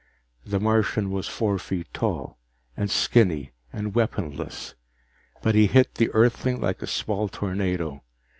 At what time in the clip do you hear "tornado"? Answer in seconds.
7.29-8.01